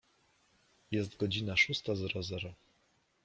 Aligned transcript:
Jest 0.91 1.17
godzina 1.17 1.57
szósta 1.57 1.95
zero 1.95 2.23
zero. 2.23 2.53